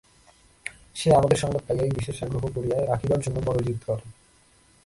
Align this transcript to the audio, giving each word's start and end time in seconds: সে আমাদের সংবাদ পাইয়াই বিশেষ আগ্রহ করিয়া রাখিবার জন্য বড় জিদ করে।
সে 0.95 1.09
আমাদের 1.15 1.37
সংবাদ 1.37 1.61
পাইয়াই 1.67 1.91
বিশেষ 1.91 2.17
আগ্রহ 2.23 2.43
করিয়া 2.55 2.77
রাখিবার 2.87 3.19
জন্য 3.19 3.37
বড় 3.45 3.59
জিদ 3.63 3.79
করে। 3.87 4.03